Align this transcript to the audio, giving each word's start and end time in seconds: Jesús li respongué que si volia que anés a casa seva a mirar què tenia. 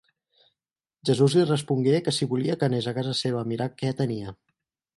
Jesús 1.09 1.35
li 1.39 1.43
respongué 1.49 2.01
que 2.07 2.15
si 2.19 2.29
volia 2.33 2.57
que 2.63 2.69
anés 2.71 2.89
a 2.93 2.97
casa 2.99 3.15
seva 3.23 3.45
a 3.45 3.49
mirar 3.53 3.69
què 3.83 3.95
tenia. 4.05 4.37